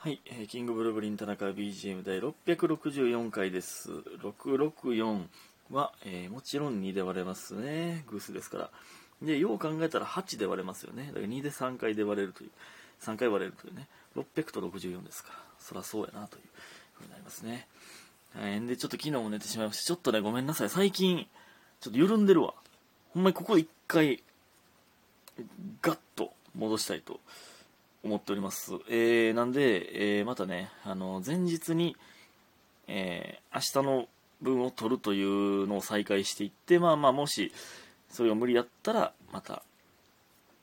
[0.00, 3.90] はい、えーキングブルブリン田中 BGM 第664回です。
[4.22, 5.24] 664
[5.72, 8.04] は、えーもちろん2で割れますね。
[8.06, 8.70] 偶数ですから。
[9.20, 11.06] で、よう考えたら8で割れますよね。
[11.08, 12.50] だから2で3回で割れるという、
[13.02, 13.88] 3回割れるというね。
[14.14, 15.38] 600と64ですから。
[15.58, 16.42] そらそうやなという
[16.94, 17.66] ふうになりますね。
[18.36, 19.84] はい、で、ちょっと昨日も寝てしまいました。
[19.84, 20.70] ちょっとね、ごめんなさい。
[20.70, 21.26] 最近、
[21.80, 22.54] ちょっと緩んでるわ。
[23.14, 24.22] ほんまにここで一回、
[25.82, 27.18] ガッと戻したいと
[28.04, 28.72] 思っております。
[28.88, 31.96] えー、なんで、えーまたね、あの、前日に、
[32.86, 34.08] えー明日の
[34.40, 37.52] 分を取るというのを再開していって、まあまあ、もし、
[38.08, 39.62] それが無理だったら、また、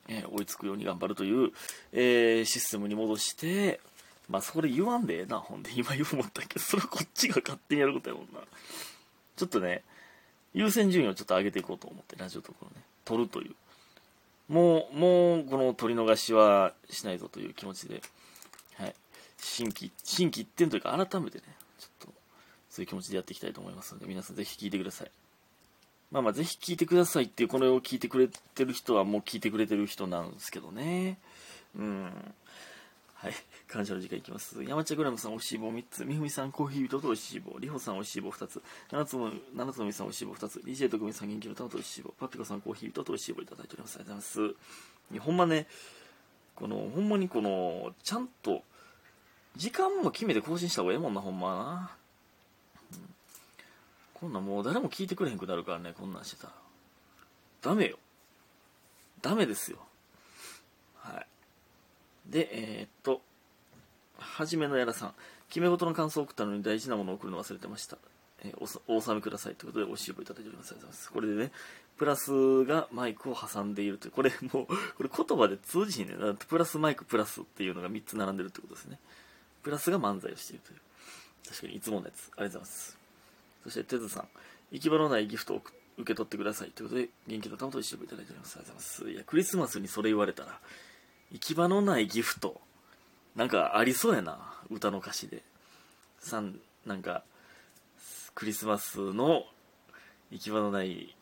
[0.07, 1.51] えー追いつくように頑張るという、
[1.91, 3.81] えーシステムに戻して、
[4.29, 8.39] まあ、それ言わんでな、ほんで、今言う思ったけど、それはこっちが勝手にやることやもんな。
[9.35, 9.83] ちょっとね、
[10.53, 13.55] 優先順位をちょっと上げていこうと思って、ラジオところね、取るという。
[14.47, 18.01] もう、もう、この取り逃しはしないぞという気持ちで、
[18.75, 18.95] はい。
[19.37, 21.43] 新規、新規一点というか、改めてね、
[21.79, 22.13] ちょっと、
[22.69, 25.11] そういう気持ちでやっていきたいと思いますので、皆さんぜひ聞いてください。
[26.11, 31.17] まあまあ、ぜひ聞いてくださいっていう、これを聞いてくれてる人はもう聞いてくれてる人なんですけどね。
[31.75, 32.35] うん。
[33.15, 33.33] はい。
[33.67, 34.61] 感謝の時間いきます。
[34.63, 36.05] 山茶グラムさん、おいしい棒3つ。
[36.05, 37.57] みふみさん、コーヒー人とおいしい棒。
[37.59, 38.61] りほさん、おいしい棒2つ。
[38.91, 40.59] 七つの、七つのみさん、おいしい棒2つ。
[40.59, 42.13] DJ とくみさん、元気の玉とおいしい棒。
[42.19, 43.95] パピコさん、コーヒー人とおいしい棒いただいております。
[43.95, 45.19] ありがとうございます。
[45.25, 45.67] ほんまね、
[46.55, 48.63] この、ほんまにこの、ちゃんと、
[49.55, 51.95] 時間も決めて更新した方がええもんな、ほんまな。
[54.13, 56.53] こんなんもう誰も聞いてくれへんくなるからね、こんなんしてたら。
[57.61, 57.97] ダメよ。
[59.21, 59.79] ダメですよ。
[62.29, 63.21] で、えーっと、
[64.17, 65.13] はじめのやらさん。
[65.49, 67.97] 決め事の感想を送ったのに大事なものを送るの忘れてました。
[68.43, 70.71] えーお納めくださいということでおしぼいただいております。
[70.71, 71.11] ありがとうございます。
[71.11, 71.51] これでね、
[71.97, 76.35] プラスがマイクを挟んでいるという、これもう、これ言葉で通じひんねん。
[76.35, 78.99] プラスマイクプラスっていうのが3つ並んでるってことですね。
[79.63, 80.79] プラスが漫才をしているという。
[81.47, 82.29] 確かにいつものやつ。
[82.35, 82.97] ありがとうございます。
[83.63, 84.27] そして、てずさん。
[84.71, 85.61] 行き場のないギフトを
[85.97, 86.71] 受け取ってください。
[86.71, 88.57] ということで、元気の玉と一緒にいただいております。
[88.57, 89.09] ありがとうございます。
[89.11, 90.59] いや、クリスマスにそれ言われたら、
[91.31, 92.61] 行き場のないギフト、
[93.35, 94.53] なんかありそうやな。
[94.69, 95.43] 歌の歌詞で。
[96.19, 97.23] さん、なんか、
[98.33, 99.45] クリスマスの
[100.31, 101.15] 行き場のない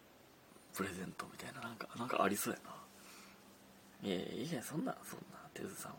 [0.74, 4.10] プレゼントみたいな、なんか、なんかありそうやな。
[4.10, 5.98] いやいや、いや、そんな、そんな、てずさんは。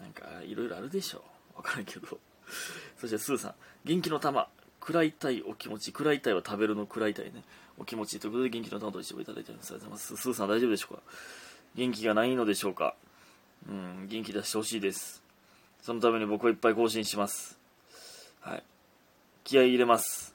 [0.00, 1.56] なんか、いろいろあるでしょう。
[1.58, 2.18] わからんけど。
[2.98, 3.54] そして、スーさん、
[3.84, 4.48] 元気の玉、
[4.80, 7.42] 食らいたいお気持ち、食らいたいは食べるの食らいたいね。
[7.78, 9.72] お気持ちということで、元気の玉と一緒いただいております。
[9.72, 10.22] ありがとうございます。
[10.22, 11.02] スーさん大丈夫でしょうか？
[11.76, 12.94] 元気がないのでしょうか
[13.68, 15.22] うん、元気出してほしいです。
[15.82, 17.58] そのために僕はいっぱい更新します。
[18.40, 18.62] はい。
[19.44, 20.34] 気合い入れます。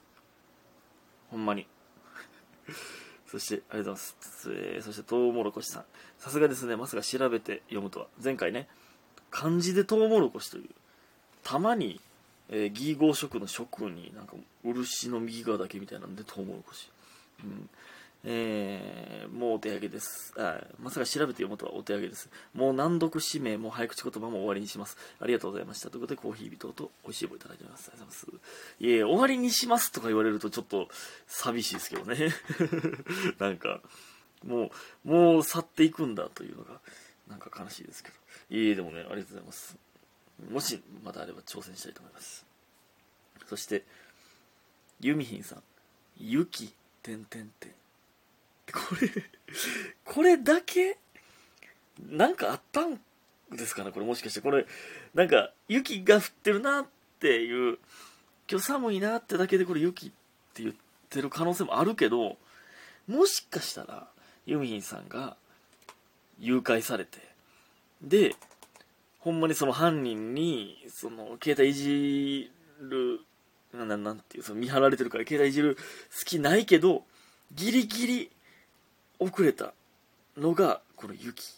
[1.30, 1.66] ほんまに。
[3.26, 4.52] そして、ありがとうございます。
[4.52, 5.84] えーそして、トウモロコシさん。
[6.18, 8.06] さすがですね、まさか調べて読むとは。
[8.22, 8.68] 前回ね、
[9.30, 10.68] 漢字でトウモロコシという、
[11.42, 12.00] たまに、
[12.50, 16.88] えー、義合色の色になんか、漆の右側だけみたいなんで、トウモロコシ。
[17.42, 17.68] うん。
[18.24, 20.32] えー、もうお手上げです。
[20.38, 22.30] あまさか調べて読むとはお手上げです。
[22.54, 24.96] もう難読指名も早口言葉も終わりにします。
[25.20, 25.90] ありがとうございました。
[25.90, 27.90] ということで、コーヒー人と美味しい棒いただいてます。
[27.92, 28.84] ありがとうございます。
[28.84, 30.88] いやいや、終わりにしますとか言われるとちょっと
[31.26, 32.32] 寂しいですけどね。
[33.40, 33.80] なんか、
[34.44, 34.70] も
[35.04, 36.80] う、もう去っていくんだというのが、
[37.28, 38.16] なんか悲しいですけど。
[38.50, 39.76] いえ、でもね、ありがとうございます。
[40.50, 42.46] もし、まだあれば挑戦したいと思います。
[43.46, 43.84] そして、
[45.00, 45.62] ユミヒンさん。
[46.16, 46.72] ゆき、
[47.02, 47.81] てんてんてん。
[48.72, 49.08] これ、
[50.04, 50.98] これだけ？
[52.08, 52.98] なんかあったん
[53.50, 53.92] ですかね？
[53.92, 54.40] これもしかして。
[54.40, 54.66] これ、
[55.14, 56.86] なんか、雪が降ってるなっ
[57.20, 57.78] ていう、
[58.50, 60.10] 今日寒いなってだけでこれ雪っ
[60.54, 60.74] て言っ
[61.08, 62.36] てる可能性もあるけど、
[63.06, 64.08] もしかしたら、
[64.46, 65.36] ユミヒンさんが
[66.40, 67.18] 誘拐されて、
[68.02, 68.34] で、
[69.20, 72.50] ほんまにその犯人に、その、携帯いじ
[72.80, 73.20] る、
[73.72, 77.04] ななんていう、その見張られてるから携帯いじる好きないけど、
[77.54, 78.30] ギリギリ
[79.22, 79.72] 遅れた
[80.36, 81.54] のが、この雪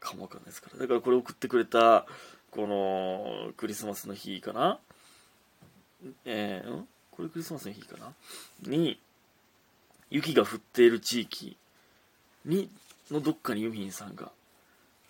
[0.00, 0.78] かもわかんないですから。
[0.78, 2.06] だからこれ送ってくれた、
[2.50, 4.78] この、クリスマスの日かな
[6.24, 6.88] えー、ん？
[7.10, 8.12] これクリスマスの日かな？
[8.62, 9.00] に、
[10.10, 11.56] 雪が降っている地域
[12.44, 12.70] に、
[13.10, 14.30] のどっかにユミンさんが、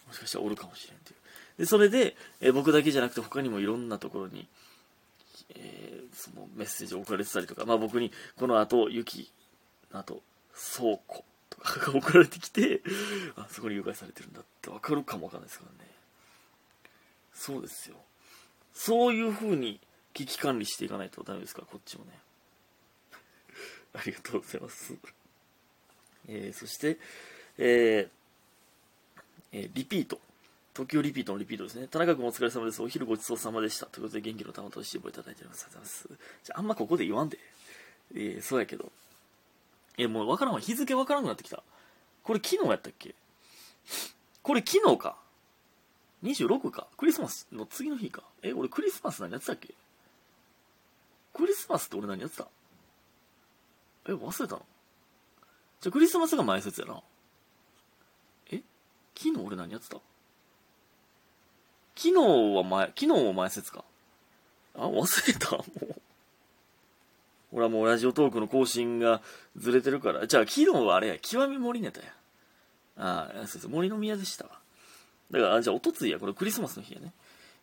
[0.07, 1.17] もしかしたらおるかもしれんっていう。
[1.59, 4.47] で、それで、えー僕だけじゃなくて他にもいろんなところに、
[5.55, 9.31] えーそのメッセージを送られてたりとか、まあ僕に、この後、雪、
[9.93, 10.23] あと、
[10.55, 11.25] 倉庫
[11.63, 12.83] とかが送られてきて、
[13.37, 15.91] あ、そこに誘拐されてるんだってわかるかもわかんないですからね。
[17.33, 17.97] そうですよ。
[18.73, 19.81] そういう風に
[20.15, 22.13] 危機管理していかないとダメですから、こっちもね。
[23.95, 24.95] ありがとうございます。
[26.29, 26.99] えーそして、
[27.59, 28.09] えー
[29.53, 30.21] えーリピート。
[30.75, 31.89] 東京リピートのリピートですね。
[31.89, 32.83] 田中君お疲れ様です。
[32.83, 33.87] お昼ごちそうさまでした。
[33.87, 35.65] ということで、元気の玉としていただいております。
[35.65, 36.45] ありがとうございます。
[36.45, 37.39] じゃあ、あんまここで言わんで。
[38.15, 38.93] えー、そうやけど。
[39.99, 40.61] え、もうわからんわ。
[40.61, 41.63] 日付わからんくなってきた。
[42.23, 43.15] これ昨日やったっけ？
[44.43, 45.17] これ昨日か。
[46.23, 46.87] 26か。
[46.97, 48.23] クリスマスの次の日か。
[48.43, 49.75] え、俺クリスマス何やってたっけ？
[51.33, 52.49] クリスマスって俺何やってた？
[54.09, 54.67] え、忘れたの
[55.81, 57.03] じゃ、クリスマスが前説やな。
[58.51, 58.63] え
[59.15, 59.97] 昨日俺何やってた？
[61.95, 62.15] 昨日
[62.57, 63.85] は前、昨日も前説か。
[64.75, 66.03] あ、忘れたもう。
[67.57, 69.23] 俺はもうラジオトークの更新が
[69.57, 70.27] ずれてるから。
[70.27, 72.07] じゃあ昨日はあれや、極み森ネタや。
[72.99, 73.69] ああ、そうです。
[73.69, 74.51] 森の宮でしたわ。
[75.31, 77.15] だから、じゃあおとついや、これクリスマスの日やね。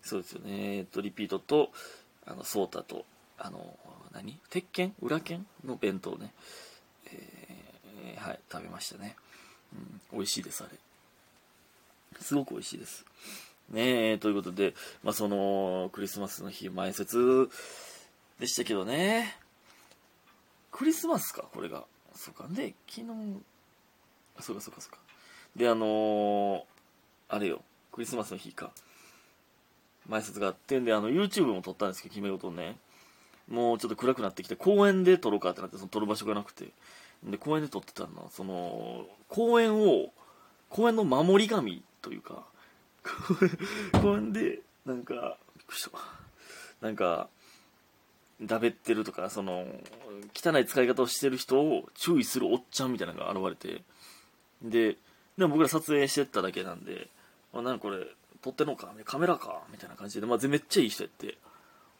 [0.01, 0.77] そうですよね。
[0.77, 1.69] えっと、リピートと、
[2.25, 3.05] あの、ソータと、
[3.37, 3.77] あの、
[4.13, 4.39] 何？
[4.49, 4.95] 鉄拳？
[4.99, 6.33] 裏剣の弁当ね。
[7.11, 9.15] えー、はい、食べましたね。
[10.11, 10.75] うん、美味しいです、あれ。
[12.19, 13.05] すごく美味しいです。
[13.69, 14.73] ねえ、ということで、
[15.03, 17.47] まあ、その、クリスマスの日、前説
[18.39, 19.37] でしたけどね。
[20.73, 21.85] クリスマスか、これが。
[22.15, 22.47] そうか。
[22.49, 23.07] で、昨日、
[24.37, 24.97] あそうかそうかそうか。
[25.55, 26.63] で、あのー、
[27.29, 27.61] あれよ、
[27.91, 28.71] クリスマスの日か。
[30.07, 32.77] 前説があってんで、あの、YouTube も撮ったんですけど、決め事ね。
[33.47, 36.71] もうちょっと暗くなってきて、公園で撮ろうかってなって、その撮る場所がなくて。
[37.23, 40.11] で、公園で撮ってたのは、その、公園を、
[40.69, 42.43] 公園の守り神というか、
[44.01, 45.91] 公園で、なんか、びっくりした。
[46.81, 47.29] なんか、
[48.41, 49.65] だべってるとか、その、
[50.33, 53.81] 汚い使い方をしてる人を注意するおっちゃんみたいなのが現れて、
[54.61, 54.97] で、
[55.37, 57.07] でも僕ら撮影してっただけなんで、
[57.53, 58.05] あ、なんこれ、
[58.41, 58.93] 撮ってんのか？
[59.05, 59.61] カメラか？
[59.71, 61.37] みたいな感じで、まあ、めっちゃいい人やって、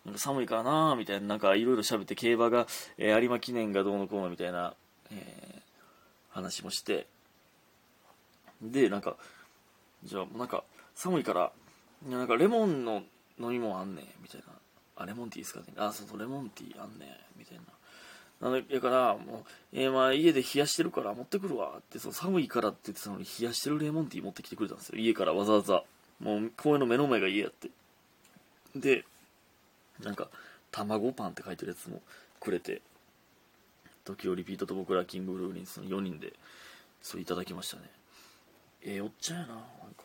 [0.03, 4.74] なんか寒いからなみたいな、なんかいろいろ喋って、競馬が、えー、有馬記念がどうのこうのみたいな、
[5.12, 5.62] えー、
[6.31, 7.07] 話もして、
[8.62, 9.15] で、なんか、
[10.03, 10.63] じゃあ、なんか、
[10.95, 11.51] 寒いから、
[12.09, 13.03] なんかレモンの
[13.39, 14.53] 飲み物あんねん、みたいな。
[15.03, 15.65] あ、レモンティーですかね。
[15.77, 17.63] あ、そうそう、レモンティーあんね、みたいな。
[18.50, 24.97] なんで、やから、もう、えー、まあ、家で冷やしてるから持ってくるわって、その寒いからって言ってたのに、冷やしてるレモンティー持ってきてくれたんですよ。
[24.97, 25.83] 家からわざわざ。
[26.19, 27.69] もう、公園の目の前が家やって。
[28.75, 29.05] で、
[30.01, 30.29] なんか、
[30.71, 32.01] 卵パンって書いてるやつも
[32.39, 32.81] くれて、
[34.03, 36.33] 時折リピートと僕らキングブルーリンスの4人で、
[37.01, 37.83] そういただきましたね。
[38.81, 40.03] ええー、おっちゃんやな、なんか。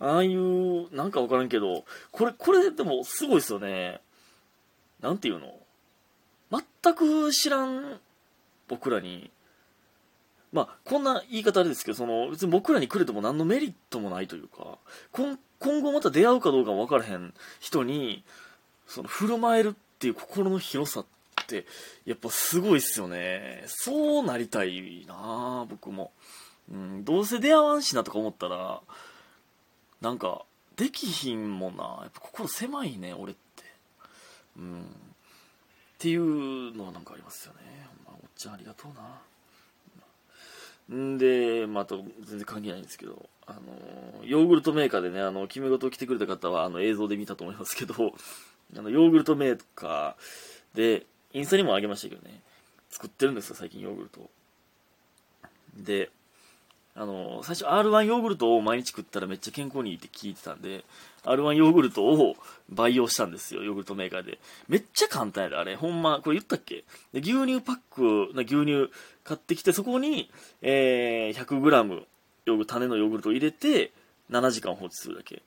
[0.00, 4.00] ああいう、なんかわからんけど、これ、これでもすごいですよね。
[5.00, 5.54] なんていうの？
[6.50, 8.00] 全く知らん
[8.68, 9.30] 僕らに、
[10.52, 14.78] まあ、こんな言い方あれですけど、その、別に僕らにくれても何のメリットもないというか、
[15.12, 15.36] 今
[15.82, 18.24] 後また出会うかどうかも分からへん人に、
[18.86, 21.06] その、振る舞えるっていう心の広さっ
[21.46, 21.66] て、
[22.06, 23.64] やっぱすごいっすよね。
[23.66, 26.12] そうなりたいな僕も。
[26.72, 28.80] うん、どうせ出会わんしなとか思ったら、
[30.00, 30.44] なんか、
[30.76, 31.98] できひんもんな。
[32.02, 33.64] やっぱ心狭いね、俺って。
[34.56, 34.82] うん。
[34.82, 34.84] っ
[35.98, 37.60] ていうのはなんかありますよね。
[38.06, 39.20] まあ、おっちゃんありがとうな。
[40.96, 47.94] んで、まあ、あと、全然関係ないんですけど、あの、ヨーグルトメーカーでね、あの、決め事を来てくれた方は、あの、映像で見たと思いますけど、
[48.76, 52.40] あの、ヨーグルトメーカーで、インスタにもあげましたけどね、
[52.90, 54.30] 作ってるんですよ、最近ヨーグルト
[55.74, 56.10] で、
[57.00, 60.84] あの、最初 R1 ヨーグルトを毎日食ったらめっちゃ健康にいいって聞いてたんで、
[61.22, 62.36] R1 ヨーグルトを
[62.70, 64.40] 培養したんですよ、ヨーグルトメーカーで。
[64.68, 65.76] めっちゃ簡単やで、あれ。
[65.76, 66.84] ほんま、これ言ったっけ？
[67.12, 67.76] で牛乳パッ
[68.30, 68.90] クな牛乳
[69.22, 70.28] 買ってきて、そこに、
[70.60, 72.02] えー、100g
[72.46, 73.92] ヨーグ種のヨーグルトを入れて、
[74.30, 75.42] 7時間放置するだけ。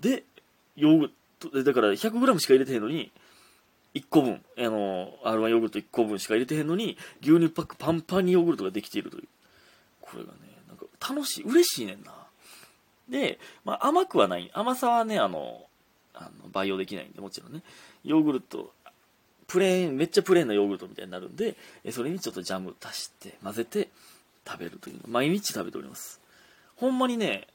[0.00, 0.24] で、
[0.74, 3.12] ヨーグルト、だから 100g しか入れてへんのに、
[3.94, 9.28] 1個分、あの、R1 ヨーグルト1個分しか入れてへんのに、牛乳パックパンパンにヨーグルトができているという。
[10.14, 12.12] これがね、なんか楽しい、嬉しいねんな。
[13.08, 14.50] で、まあ、甘くはない。
[14.54, 15.66] 甘さはね、あの、
[16.14, 17.62] あの培養できないんで、もちろんね。
[18.04, 18.72] ヨーグルト、
[19.48, 21.56] プレーン、めっちゃプレーンなヨーグルトみたいになるんで、
[21.90, 23.88] それにちょっとジャム足して、混ぜて
[24.46, 26.20] 食べるという毎日食べております。
[26.76, 27.48] ほんまにね、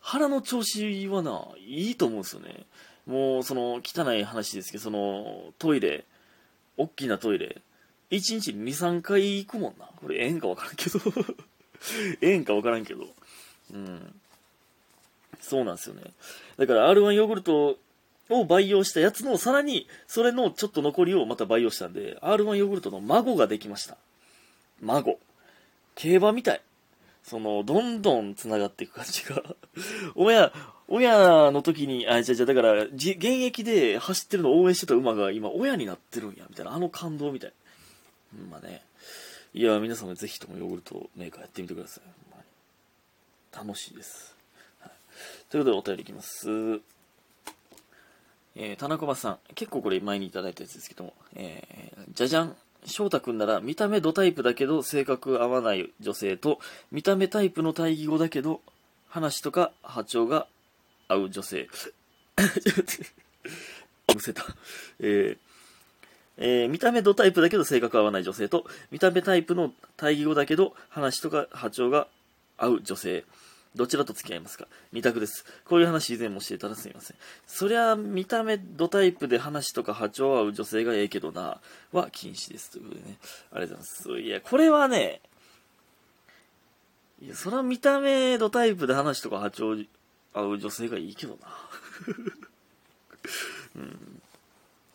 [0.00, 2.66] 腹の調子はな、いいと思うんですよね。
[3.06, 6.04] もう、その、汚い話ですけど、その、トイレ、
[6.76, 7.62] 大きなトイレ、
[8.10, 9.88] 1日2、3回行くもんな。
[9.96, 11.00] これ、ええんかわからんけど
[12.20, 13.06] ええんかわからんけど。
[13.72, 14.20] うん。
[15.40, 16.02] そうなんですよね。
[16.56, 17.78] だから R1 ヨーグルト
[18.30, 23.96] を培養したやつの、さらに、それのちょっと残りをまた培養したんで、R1 ヨーグルトの孫ができました。
[24.80, 25.18] 孫。
[25.94, 26.62] 競馬みたい。
[27.22, 29.42] その、どんどん繋がっていく感じが。
[30.14, 30.52] 親、
[30.88, 37.52] 親の時に、あ、じゃじゃだから、現役で走ってるのを応援してた馬が今、親になってるんや、みたいな、あの感動みたい。
[38.38, 38.82] うんまあね。
[39.56, 42.04] いや、皆さんもぜひともヨーグルトメーカーやってみてください。
[43.56, 44.34] 楽しいです。
[45.48, 46.50] ということでお便りいきます。
[48.56, 52.56] えー、田中さん、結構これ前にいただいたやつですけども、えー、じゃじゃん。
[52.84, 56.58] 翔太くんなら見た目ドタイプだけど性格合わない女性と
[56.92, 58.60] 見た目タイプの対義語だけど
[59.08, 60.46] 話とか波長が
[61.08, 61.68] 合う女性。
[64.14, 64.44] むせた。
[64.98, 65.53] えー
[66.36, 72.08] えー、見た目ドタイプだけど性格合わない女性と、見た目タイプの対義語だけど話とか波長が
[72.56, 73.24] 合う女性。
[73.74, 74.68] どちらと付き合いますか？
[74.92, 75.44] 二択です。
[75.64, 77.16] こういう話以前もしてたらすみません。
[77.44, 81.60] そりゃ、見た目ドタイプで話とか波長合う女性がええけどな、
[81.90, 82.70] は禁止です。
[82.70, 83.18] ということでね。
[83.50, 84.20] ありがとうございます。
[84.20, 85.20] いや、これはね、
[87.20, 89.76] いや、それは見た目ドタイプで話とか波長
[90.34, 91.48] 合う女性がいいけどな。
[93.74, 94.22] うん。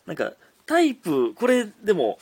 [0.06, 0.32] なんか、
[0.70, 2.20] タイプ、これでも、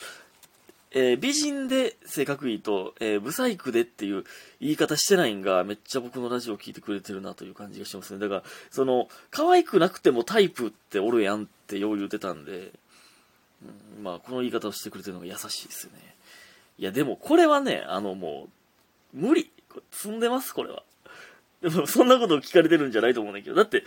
[0.89, 4.23] えー、美人で性格いいと、えー、ブサイクでっていう
[4.59, 8.19] 言い方してないんが、めっちゃ僕のラジオ聞いてくれてるなという感じがしますね。
[8.19, 12.71] だから、その、可愛くなくてもタイプっておるやんってよう言うてたんで、
[13.97, 16.15] うん、まあ、この言い方をしてくれてるのが優しいですよね。
[16.79, 18.47] いや、でもこれはね、あのも
[19.13, 19.51] う、無理。
[19.91, 20.81] 積んでます、これは。
[21.61, 23.83] でも、そんなことを聞かれてるんじゃないと思うんだけど、だって、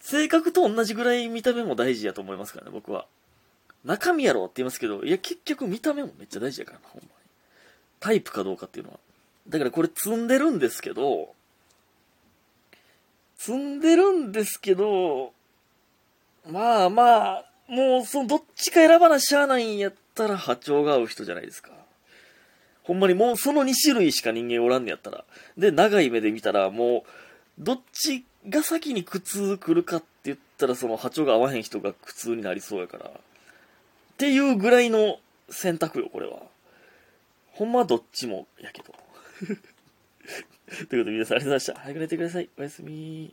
[0.00, 3.04] 性格と同じぐらい見た目も大事やと思いますからね、僕は。
[3.84, 7.10] 中身やろって言いますけど、いや、結局見た目もめっちゃ大事やからな、ほんまに。
[8.00, 8.98] タイプかどうかっていうのは。
[9.48, 11.34] だからこれ積んでるんですけど、
[13.36, 15.32] 積んでるんですけど、
[16.50, 21.70] まあまあ、もうそのどっちか選ばなしゃあないんやったら波長が合う人じゃないですか。
[22.82, 25.24] ほんまにもうその2種類しか人間おらんねやったら。
[25.56, 33.10] で、長い目で見たらもう、どっちが先に苦痛来るかって言ったらその波長が合わへん人が苦痛になりそうやから。
[34.18, 36.42] っていうぐらいの選択よ、これは。
[37.52, 38.92] ほんまどっちもやけど。
[40.88, 41.74] ということで皆さんありがとうございました。
[41.76, 42.50] 早く寝てください。
[42.58, 43.32] おやすみ